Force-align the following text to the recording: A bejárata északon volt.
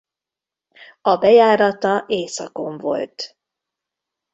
A 1.01 1.17
bejárata 1.17 2.03
északon 2.07 2.77
volt. 2.77 3.37